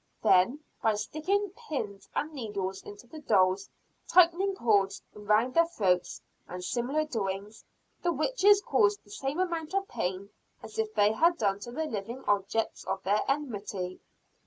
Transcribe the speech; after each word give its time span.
Then, 0.23 0.61
by 0.81 0.95
sticking 0.95 1.51
pins 1.55 2.09
and 2.15 2.33
needles 2.33 2.81
into 2.81 3.05
the 3.05 3.19
dolls, 3.19 3.69
tightening 4.07 4.55
cords 4.55 5.03
around 5.15 5.53
their 5.53 5.67
throats, 5.67 6.21
and 6.47 6.63
similar 6.63 7.05
doings, 7.05 7.63
the 8.01 8.11
witches 8.11 8.63
caused 8.65 9.03
the 9.03 9.11
same 9.11 9.39
amount 9.39 9.75
of 9.75 9.87
pain 9.87 10.31
as 10.63 10.79
if 10.79 10.91
they 10.95 11.11
had 11.11 11.37
done 11.37 11.57
it 11.57 11.61
to 11.65 11.71
the 11.71 11.85
living 11.85 12.23
objects 12.25 12.83
of 12.85 13.03
their 13.03 13.21
enmity. 13.27 13.99